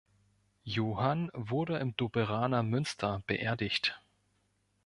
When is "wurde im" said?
1.35-1.95